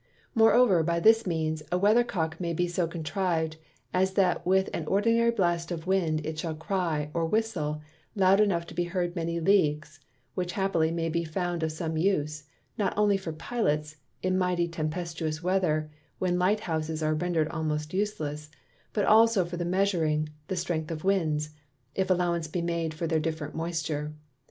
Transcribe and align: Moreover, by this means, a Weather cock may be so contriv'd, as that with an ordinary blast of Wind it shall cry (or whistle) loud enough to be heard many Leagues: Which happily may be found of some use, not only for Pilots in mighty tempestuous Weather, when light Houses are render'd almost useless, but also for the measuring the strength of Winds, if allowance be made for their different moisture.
Moreover, 0.33 0.81
by 0.81 0.99
this 0.99 1.27
means, 1.27 1.61
a 1.71 1.77
Weather 1.77 2.03
cock 2.03 2.39
may 2.41 2.53
be 2.53 2.67
so 2.67 2.87
contriv'd, 2.87 3.57
as 3.93 4.13
that 4.13 4.43
with 4.47 4.67
an 4.73 4.87
ordinary 4.87 5.29
blast 5.29 5.69
of 5.71 5.85
Wind 5.85 6.25
it 6.25 6.39
shall 6.39 6.55
cry 6.55 7.11
(or 7.13 7.27
whistle) 7.27 7.83
loud 8.15 8.39
enough 8.41 8.65
to 8.65 8.73
be 8.73 8.85
heard 8.85 9.15
many 9.15 9.39
Leagues: 9.39 9.99
Which 10.33 10.53
happily 10.53 10.89
may 10.89 11.07
be 11.09 11.23
found 11.23 11.61
of 11.61 11.71
some 11.71 11.97
use, 11.97 12.45
not 12.79 12.97
only 12.97 13.15
for 13.15 13.31
Pilots 13.31 13.97
in 14.23 14.39
mighty 14.39 14.67
tempestuous 14.67 15.43
Weather, 15.43 15.91
when 16.17 16.39
light 16.39 16.61
Houses 16.61 17.03
are 17.03 17.13
render'd 17.13 17.49
almost 17.49 17.93
useless, 17.93 18.49
but 18.93 19.05
also 19.05 19.45
for 19.45 19.57
the 19.57 19.65
measuring 19.65 20.29
the 20.47 20.55
strength 20.55 20.89
of 20.89 21.03
Winds, 21.03 21.51
if 21.93 22.09
allowance 22.09 22.47
be 22.47 22.63
made 22.63 22.95
for 22.95 23.05
their 23.05 23.19
different 23.19 23.53
moisture. 23.53 24.15